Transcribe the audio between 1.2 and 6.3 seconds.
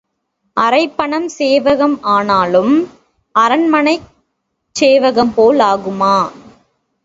சேவகம் ஆனாலும் அரண்மனைச் சேவகம் போல் ஆகுமா?